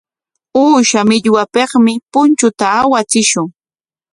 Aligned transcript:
Uusha 0.61 0.99
millwapikmi 1.09 1.93
punchuta 2.11 2.65
awachishun. 2.79 3.47